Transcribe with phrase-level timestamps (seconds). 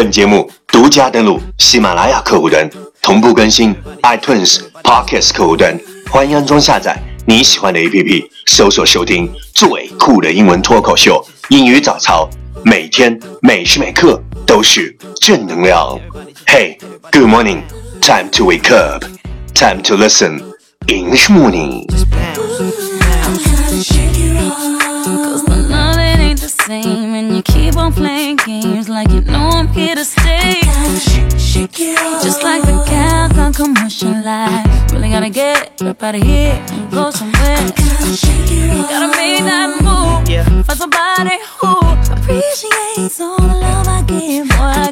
[0.00, 2.66] 本节目独家登录喜马拉雅客户端，
[3.02, 5.78] 同步更新 iTunes、Podcast 客户端，
[6.10, 12.26] 欢迎安装下载你喜欢的 APP，搜索收听最酷的英文脱口秀——英语早操，
[12.64, 16.00] 每天每时每刻都是正能量。
[16.46, 16.78] Hey,
[17.12, 17.64] good morning.
[18.00, 19.04] Time to wake up.
[19.54, 20.40] Time to listen.
[20.86, 21.86] English morning.
[25.04, 26.99] Cause my love it ain't the same And
[27.40, 30.60] you keep on playing games Like you know I'm here to stay.
[32.22, 37.10] Just like the Calgon commercial light Really gotta get up out of here And go
[37.10, 37.56] somewhere.
[38.90, 40.66] Gotta make that move.
[40.66, 44.48] For somebody who Appreciates all the love I give.
[44.48, 44.89] Boy,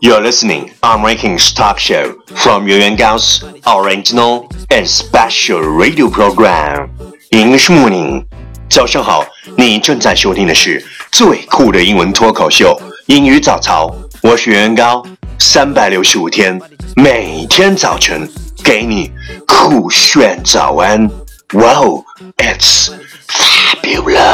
[0.00, 6.90] you're listening on Rankings Talk Show from Yuan Gao's original and special radio program
[7.30, 8.24] English Morning。
[8.68, 9.24] 早上好，
[9.56, 12.74] 你正在收听的是最酷的英文脱口秀《
[13.06, 13.86] 英语早操》，
[14.22, 15.04] 我是袁高，
[15.38, 16.60] 三百六十五天，
[16.96, 18.28] 每天早晨
[18.64, 19.12] 给你
[19.46, 21.08] 酷炫早安。
[21.52, 22.04] Wow,
[22.38, 22.90] it's
[23.28, 24.26] fabulous.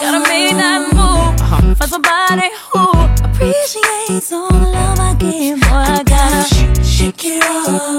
[0.00, 1.34] Gotta make that move
[1.76, 2.63] For somebody who
[3.65, 5.59] Appreciates all the love I give.
[5.59, 6.45] Boy, I gotta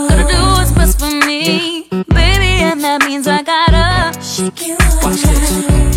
[0.09, 1.89] Gotta do what's best for me.
[1.91, 4.77] Baby, and that means I gotta Shake you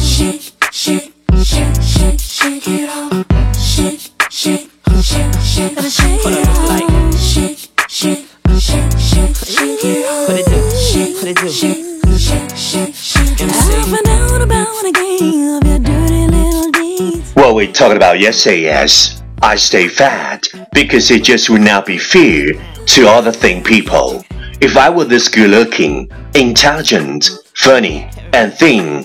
[0.02, 0.42] Shake,
[0.74, 3.14] shake, shake, shake, shake it off
[3.62, 4.72] Shake, shake,
[5.04, 8.26] shake, shake, gotta shake it off Shake, shake,
[8.58, 10.58] shake, shake, shake it off What it do?
[10.82, 11.50] Shake, What it do?
[11.52, 11.78] shake,
[12.18, 13.34] shake, shake, shake.
[13.34, 13.94] It MC.
[13.94, 17.34] off out about one again Of your dirty little deeds.
[17.36, 18.20] What we talked about?
[18.20, 22.55] Yesterday is I stay fat because it just would not be fair
[22.95, 24.25] to other thin people.
[24.61, 29.05] If I were this good looking, intelligent, funny, and thin,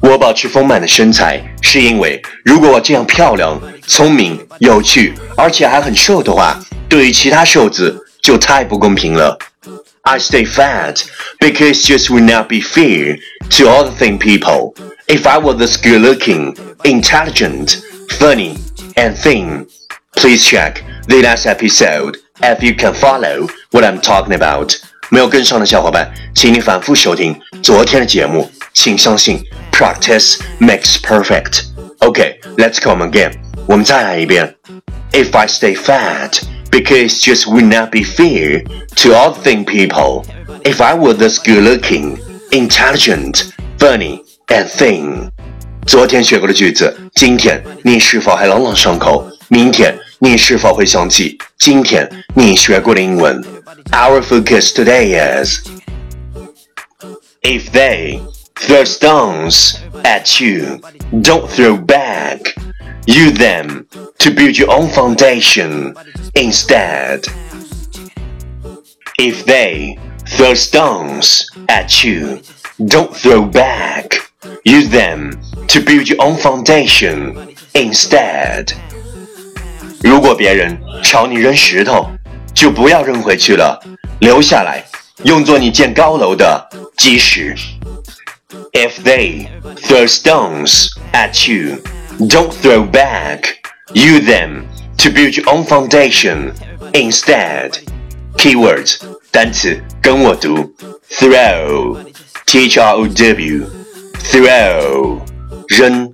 [0.00, 9.38] 我保持丰满的身材，是因为如果我这样漂亮、聪明、有趣，而且还很瘦的话，对于其他瘦子就太不公平了。
[10.02, 11.02] I stay fat
[11.40, 13.18] because just would not be fair
[13.56, 14.74] to all the thin people.
[15.08, 17.78] If I were this good looking, intelligent,
[18.10, 18.58] funny,
[18.96, 19.66] and thin,
[20.16, 24.74] please check the last episode if you can follow what I'm talking about.
[25.08, 28.50] 没有跟上的小伙伴，请你反复收听昨天的节目。
[28.74, 29.42] 请相信，
[29.72, 31.64] practice makes perfect.
[32.00, 33.32] Okay, let's come again.
[33.66, 34.54] 我们再来一遍。
[35.12, 38.64] If I stay fat, because just would not be fair
[38.96, 40.24] to all thin people.
[40.64, 42.18] If I were this good looking,
[42.50, 45.30] intelligent, funny, and thin.
[45.86, 49.26] 昨天学过的句子，今天你是否还朗朗上口？
[49.48, 53.40] 明天你是否会想起今天你学过的英文？
[53.92, 55.14] Our focus today
[55.44, 55.60] is
[57.42, 58.20] if they
[58.56, 60.80] throw stones at you,
[61.12, 62.54] don't throw back.
[63.06, 63.86] Use them
[64.18, 65.94] to build your own foundation
[66.34, 67.20] instead.
[69.16, 72.40] If they throw stones at you,
[72.78, 74.16] don't throw back.
[74.64, 75.32] Use them
[75.68, 77.34] to build your own foundation
[77.72, 78.72] instead.
[80.02, 82.10] 如果别人朝你扔石头，
[82.54, 83.80] 就不要扔回去了，
[84.20, 84.84] 留下来，
[85.24, 87.54] 用作你建高楼的基石。
[88.72, 89.48] If they
[89.82, 91.78] throw stones at you,
[92.20, 93.56] don't throw back.
[93.94, 94.64] Use them
[94.98, 96.52] to build your own foundation
[96.92, 97.72] instead.
[98.36, 98.98] Keywords
[99.30, 100.74] 单词跟我读：
[101.10, 101.96] throw,
[102.46, 103.64] t h r o w,
[104.20, 105.20] throw
[105.68, 106.12] 扔；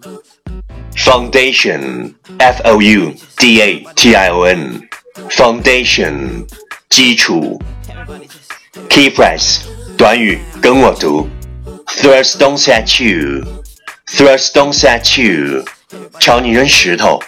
[0.94, 4.88] foundation, f o u d a t i o n,
[5.30, 6.46] foundation
[6.88, 7.60] 基础。
[8.88, 9.60] Key phrase
[9.96, 11.28] 短语跟我读：
[11.86, 13.44] throw stones at you,
[14.06, 15.64] throw stones at you
[16.20, 17.20] 朝你扔石头。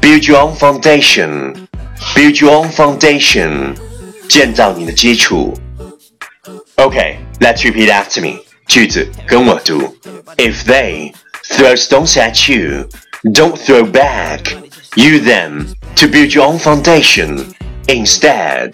[0.00, 1.66] Build your own foundation,
[2.14, 3.74] build your own foundation
[4.28, 5.52] 建造你的基础。
[6.76, 8.38] Okay, let's repeat after me.
[8.70, 9.96] 句子跟我读：
[10.36, 11.12] If they
[11.50, 12.88] throw stones at you,
[13.24, 14.42] don't throw back.
[14.96, 17.54] Use them to build your own foundation
[17.86, 18.72] instead.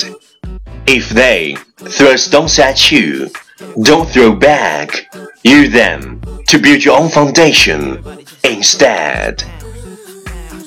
[0.87, 3.31] If they throw stones at you,
[3.77, 5.07] don't throw back.
[5.43, 8.03] Use them to build your own foundation
[8.45, 9.43] instead.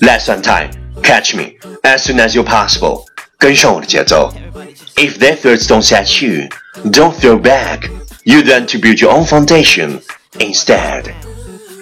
[0.01, 0.71] Lesson time.
[1.03, 3.05] Catch me as soon as you're possible.
[3.37, 4.33] 跟上我的节奏。
[4.95, 6.47] If they throw stones at you,
[6.89, 7.89] don't throw back.
[8.29, 10.01] Use them to build your own foundation
[10.39, 11.13] instead.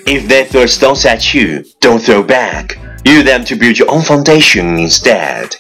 [0.05, 2.77] If they throw stones at you, don't throw back.
[3.03, 5.51] use them to build your own foundation instead。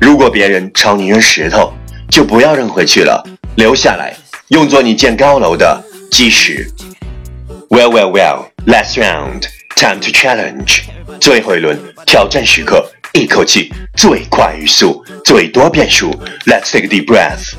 [0.00, 1.72] 如果别人朝你扔石头，
[2.08, 3.22] 就不要扔回去了，
[3.56, 4.16] 留下来，
[4.48, 6.70] 用作你建高楼的基石。
[7.68, 8.46] Well, well, well.
[8.66, 9.44] Last round,
[9.76, 10.82] time to challenge.
[11.20, 16.10] 最后一轮挑战时刻，一口气最快语速，最多变数。
[16.46, 17.54] Let's take a deep breath.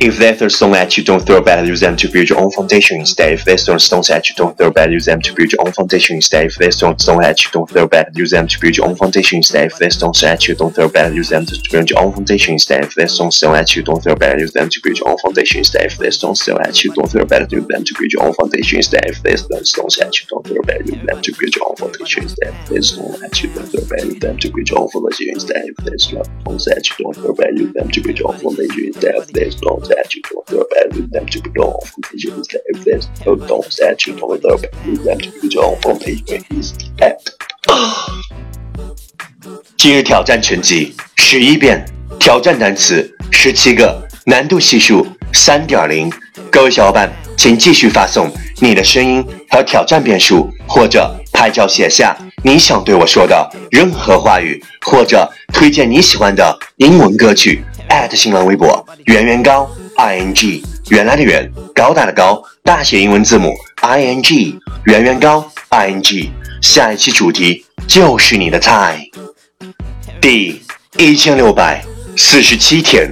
[0.00, 2.52] If they throw stones at you, don't throw bad, use them to build your own
[2.52, 3.32] foundation instead.
[3.32, 5.72] If they throw stones at you, don't throw bad, use them to build your own
[5.72, 6.46] foundation instead.
[6.46, 8.94] If they throw stones at you, don't throw bad, use them to build your own
[8.94, 9.64] foundation instead.
[9.64, 12.06] If they throw stones at you, don't throw bad, use them to build your own
[12.08, 12.84] foundation instead.
[12.84, 15.18] If they throw stones at you, don't throw bad, use them to build your own
[15.18, 15.84] foundation instead.
[15.86, 18.34] If they throw stones at you, don't throw bad, use them to build your own
[18.34, 19.04] foundation instead.
[19.04, 21.76] If they throw stones at you, don't throw bad, use them to build your own
[21.76, 22.54] foundation instead.
[22.54, 25.28] If they throw at you, don't throw bad, use them to build your own foundation
[25.34, 25.64] instead.
[25.66, 28.38] If they throw stones at you, don't throw bad, use them to build your own
[28.38, 29.14] foundation instead.
[29.16, 32.48] If they throw at you, don't throw bad with them to build on foundation is
[32.74, 37.18] if there's no dome statue no other with them to build on foundation is at
[39.76, 41.84] 今日挑战成绩十一遍，
[42.18, 46.10] 挑战单词十七个，难度系数三点零。
[46.50, 48.30] 各位小伙伴，请继续发送
[48.60, 57.64] 你的声音和挑战遍数，或者拍照写下你想对我说的任何话语，或者推荐你喜欢的英文歌曲。
[58.18, 69.00] 新浪微博圆圆高 i n g 原来的圆高大的高大写英文字母 i n g 圆圆高 i n g 下一期主题就是你的菜。
[70.20, 70.60] 第
[70.96, 71.80] 一千六百
[72.16, 73.08] 四十七天，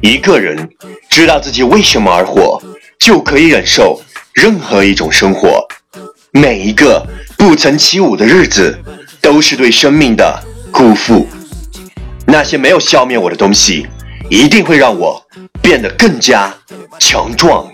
[0.00, 0.66] 一个人
[1.10, 2.58] 知道自己为什么而活，
[2.98, 4.00] 就可以忍受
[4.32, 5.62] 任何一种生活。
[6.30, 7.06] 每一个
[7.36, 8.78] 不曾起舞的日子，
[9.20, 10.42] 都是对生命的
[10.72, 11.28] 辜负。
[12.26, 13.86] 那些没有消灭我的东西。
[14.30, 15.22] 一定会让我
[15.62, 16.52] 变得更加
[16.98, 17.66] 强壮。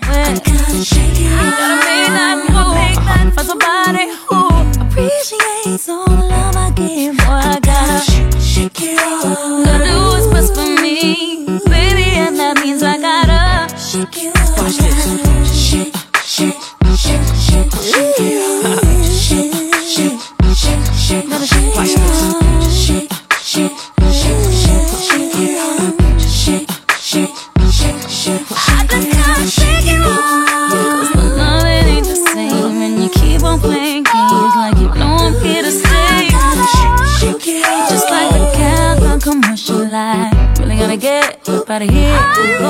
[41.75, 42.64] Out of